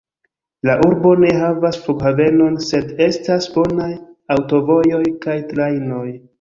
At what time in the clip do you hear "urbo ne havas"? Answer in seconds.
0.85-1.77